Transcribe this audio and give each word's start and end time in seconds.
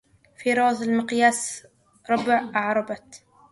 في 0.37 0.53
روضة 0.53 0.85
المقياس 0.85 1.67
ربع 2.09 2.43
أعربت 2.55 3.23